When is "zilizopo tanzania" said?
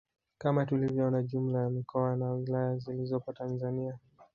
2.77-3.97